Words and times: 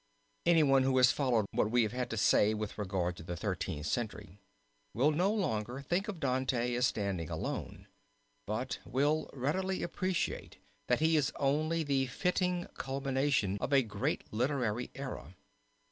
Anyone 0.47 0.81
who 0.81 0.97
has 0.97 1.11
followed 1.11 1.45
what 1.51 1.69
we 1.69 1.83
have 1.83 1.91
had 1.91 2.09
to 2.09 2.17
say 2.17 2.55
with 2.55 2.79
regard 2.79 3.15
to 3.17 3.21
the 3.23 3.37
Thirteenth 3.37 3.85
Century 3.85 4.39
will 4.95 5.11
no 5.11 5.31
longer 5.31 5.79
think 5.79 6.07
of 6.07 6.19
Dante 6.19 6.73
as 6.73 6.87
standing 6.87 7.29
alone, 7.29 7.85
but 8.47 8.79
will 8.83 9.29
readily 9.31 9.83
appreciate 9.83 10.57
that 10.87 11.01
he 11.01 11.17
is 11.17 11.31
only 11.35 11.83
the 11.83 12.07
fitting 12.07 12.65
culmination 12.73 13.59
of 13.61 13.71
a 13.71 13.83
great 13.83 14.23
literary 14.33 14.89
era. 14.95 15.35